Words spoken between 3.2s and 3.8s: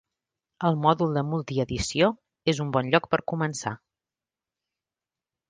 començar.